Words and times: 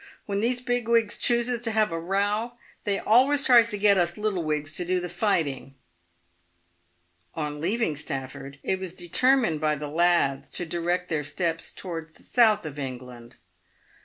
When 0.25 0.41
these 0.41 0.61
big 0.61 0.87
wigs 0.87 1.19
chooses 1.19 1.61
to 1.61 1.69
have 1.69 1.91
a 1.91 1.99
row, 1.99 2.53
they 2.85 2.97
alwers 2.97 3.45
tries 3.45 3.69
to 3.69 3.77
get 3.77 3.99
us 3.99 4.17
little 4.17 4.41
wigs 4.43 4.75
to 4.77 4.83
do 4.83 4.99
the 4.99 5.07
fighting." 5.07 5.75
On 7.35 7.61
leaving 7.61 7.95
Stafford, 7.95 8.57
it 8.63 8.79
was 8.79 8.93
determined 8.95 9.61
by 9.61 9.75
the 9.75 9.87
lads 9.89 10.49
to 10.57 10.65
direct 10.65 11.09
their 11.09 11.23
steps 11.23 11.71
towards 11.71 12.13
the 12.15 12.23
south 12.23 12.65
of 12.65 12.79
England. 12.79 13.37